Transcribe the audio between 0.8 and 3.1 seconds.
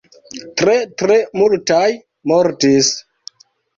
tre multaj mortis.